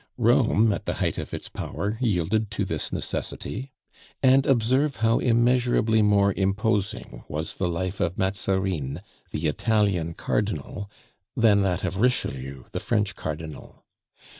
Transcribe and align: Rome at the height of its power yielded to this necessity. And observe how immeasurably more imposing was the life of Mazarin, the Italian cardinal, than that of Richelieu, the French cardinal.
Rome 0.17 0.73
at 0.73 0.87
the 0.87 0.95
height 0.95 1.19
of 1.19 1.31
its 1.31 1.47
power 1.47 1.99
yielded 2.01 2.49
to 2.57 2.65
this 2.65 2.91
necessity. 2.91 3.71
And 4.23 4.47
observe 4.47 4.95
how 4.95 5.19
immeasurably 5.19 6.01
more 6.01 6.33
imposing 6.33 7.23
was 7.27 7.57
the 7.57 7.69
life 7.69 7.99
of 7.99 8.17
Mazarin, 8.17 9.01
the 9.29 9.45
Italian 9.47 10.15
cardinal, 10.15 10.89
than 11.37 11.61
that 11.61 11.83
of 11.83 11.97
Richelieu, 11.97 12.63
the 12.71 12.79
French 12.79 13.15
cardinal. 13.15 13.85